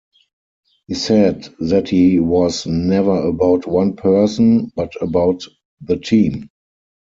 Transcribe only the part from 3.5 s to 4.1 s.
one